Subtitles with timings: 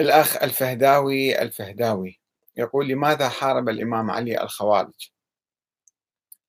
[0.00, 2.20] الأخ الفهداوي الفهداوي
[2.56, 5.10] يقول لماذا حارب الإمام علي الخوارج؟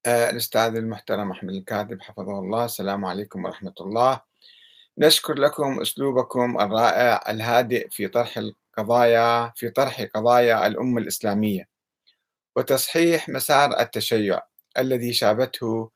[0.06, 2.66] آه الأستاذ المحترم أحمد الكاذب حفظه الله.
[2.66, 4.22] السلام عليكم ورحمة الله.
[4.98, 11.70] نشكر لكم أسلوبكم الرائع الهادئ في طرح القضايا في طرح قضايا الأمة الإسلامية
[12.56, 14.42] وتصحيح مسار التشيع
[14.78, 15.92] الذي شابته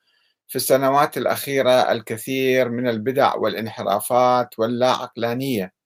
[0.47, 5.78] في السنوات الأخيرة الكثير من البدع والانحرافات واللا عقلانية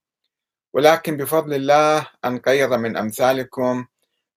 [0.73, 3.85] ولكن بفضل الله أن قيض من أمثالكم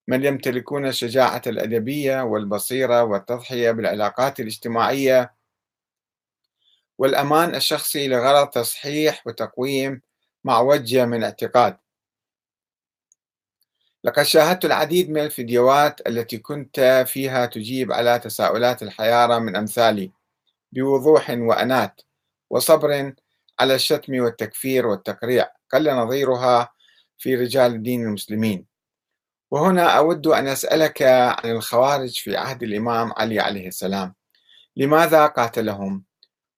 [0.08, 5.34] من يمتلكون الشجاعة الأدبية والبصيرة والتضحية بالعلاقات الاجتماعية
[6.98, 10.02] والأمان الشخصي لغرض تصحيح وتقويم
[10.44, 11.76] مع وجه من اعتقاد
[14.04, 20.12] لقد شاهدت العديد من الفيديوهات التي كنت فيها تجيب على تساؤلات الحيارى من أمثالي
[20.72, 22.00] بوضوح وأنات
[22.50, 23.14] وصبر
[23.60, 25.55] على الشتم والتكفير والتقريع.
[25.72, 26.72] قل نظيرها
[27.18, 28.66] في رجال الدين المسلمين.
[29.50, 34.14] وهنا أود أن أسألك عن الخوارج في عهد الإمام علي عليه السلام.
[34.76, 36.04] لماذا قاتلهم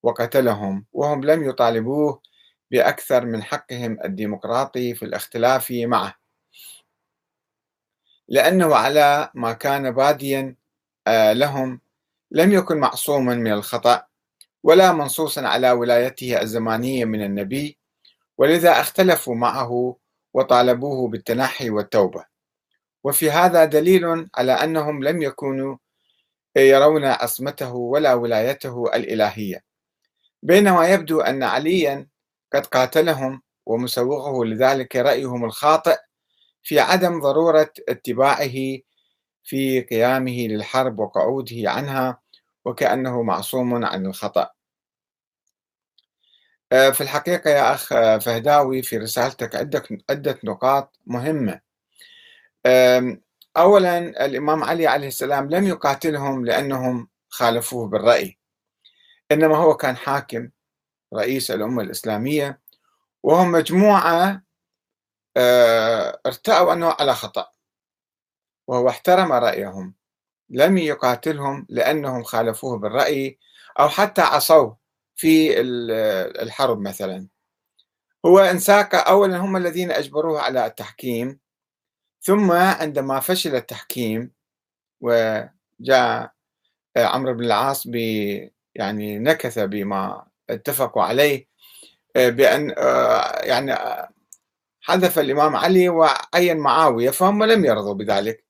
[0.03, 2.23] وقتلهم وهم لم يطالبوه
[2.71, 6.15] بأكثر من حقهم الديمقراطي في الاختلاف معه؟
[8.29, 10.57] لأنه على ما كان باديا
[11.07, 11.81] آه، لهم
[12.31, 14.07] لم يكن معصوما من الخطأ
[14.63, 17.78] ولا منصوصا على ولايته الزمانية من النبي
[18.39, 19.97] ولذا اختلفوا معه
[20.35, 22.25] وطالبوه بالتنحي والتوبة.
[23.05, 25.77] وفي هذا دليل على أنهم لم يكونوا
[26.57, 29.65] يرون عصمته ولا ولايته الإلهية.
[30.43, 32.09] بينما يبدو أن عليا
[32.55, 35.97] قد قاتلهم ومسوغه لذلك رأيهم الخاطئ
[36.63, 38.79] في عدم ضرورة اتباعه
[39.45, 42.21] في قيامه للحرب وقعوده عنها
[42.65, 44.51] وكأنه معصوم عن الخطأ.
[46.71, 47.89] في الحقيقة يا أخ
[48.19, 51.61] فهداوي في رسالتك عدة عدة نقاط مهمة.
[53.57, 58.39] أولا الإمام علي عليه السلام لم يقاتلهم لأنهم خالفوه بالرأي.
[59.33, 60.49] إنما هو كان حاكم
[61.15, 62.61] رئيس الأمة الإسلامية
[63.23, 64.43] وهم مجموعة
[65.37, 67.47] آه، ارتأوا أنه على خطأ.
[68.67, 69.95] وهو احترم رأيهم.
[70.51, 73.39] لم يقاتلهم لأنهم خالفوه بالرأي
[73.81, 74.79] أو حتى عصوه.
[75.19, 75.61] في
[76.43, 77.27] الحرب مثلا.
[78.27, 81.41] هو انساق أولا هم الذين أجبروه على التحكيم
[82.23, 84.33] ثم عندما فشل التحكيم
[85.01, 86.33] وجاء
[86.97, 87.95] عمرو بن العاص ب
[88.75, 91.49] يعني نكث بما اتفقوا عليه
[92.17, 92.75] بأن
[93.43, 93.77] يعني
[94.81, 98.45] حذف الإمام علي وعين معاوية فهم لم يرضوا بذلك.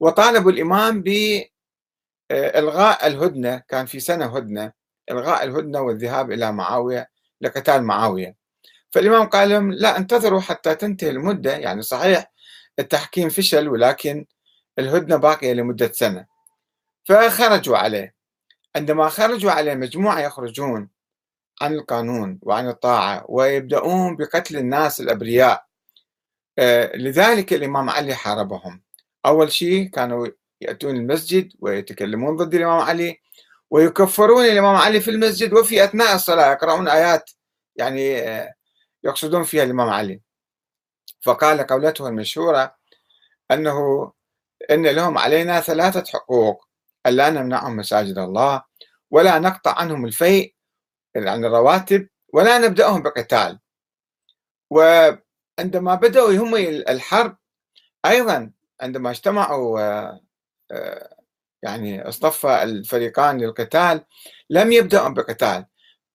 [0.00, 4.72] وطالبوا الإمام بإلغاء الهدنة كان في سنة هدنة.
[5.10, 7.10] إلغاء الهدنة والذهاب إلى معاوية
[7.40, 8.36] لقتال معاوية.
[8.90, 11.56] فالإمام قال لهم لا انتظروا حتى تنتهي المدة.
[11.56, 12.32] يعني صحيح
[12.78, 14.26] التحكيم فشل ولكن
[14.78, 16.26] الهدنة باقية لمدة سنة.
[17.04, 18.14] فخرجوا عليه.
[18.76, 20.88] عندما خرجوا عليه مجموعة يخرجون
[21.60, 25.66] عن القانون وعن الطاعة ويبدأون بقتل الناس الأبرياء.
[26.58, 28.82] آه، لذلك الإمام علي حاربهم.
[29.26, 30.28] أول شيء كانوا
[30.60, 33.20] يأتون المسجد ويتكلمون ضد الإمام علي.
[33.74, 37.30] ويكفرون الإمام علي في المسجد وفي أثناء الصلاة يقرؤون آيات
[37.76, 38.22] يعني
[39.04, 40.20] يقصدون فيها الإمام علي.
[41.20, 42.76] فقال قولته المشهورة
[43.50, 44.12] أنه
[44.70, 46.68] إن لهم علينا ثلاثة حقوق
[47.06, 48.62] ألا نمنعهم مساجد الله
[49.10, 50.54] ولا نقطع عنهم الفيء
[51.16, 53.60] عن الرواتب ولا نبدأهم بقتال.
[54.70, 56.56] وعندما بدأوا هم
[56.88, 57.36] الحرب
[58.06, 60.20] أيضا عندما اجتمعوا آه،
[60.70, 61.23] آه،
[61.64, 64.04] يعني اصطف الفريقان للقتال
[64.50, 65.66] لم يبدأوا بقتال.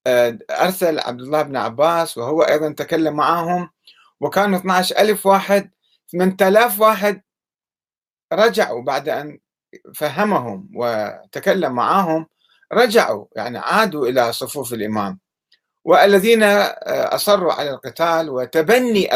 [0.08, 3.70] آه، أرسل عبد الله بن عباس وهو أيضا تكلم معهم
[4.22, 5.72] وكانوا 12 ألف واحد
[6.12, 7.22] 8000 واحد
[8.34, 9.40] رجعوا بعد أن
[9.96, 12.28] فهمهم وتكلم معهم
[12.74, 15.20] رجعوا يعني عادوا إلى صفوف الإمام.
[15.86, 19.16] والذين أصروا على القتال وتبني